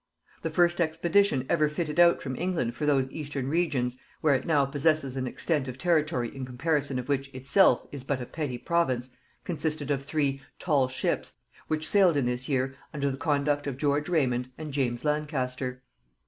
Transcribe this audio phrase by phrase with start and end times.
[0.41, 4.65] The first expedition ever fitted out from England for those eastern regions, where it now
[4.65, 9.11] possesses an extent of territory in comparison of which itself is but a petty province,
[9.43, 11.35] consisted of three "tall ships,"
[11.67, 15.83] which sailed in this year under the conduct of George Raymond and James Lancaster.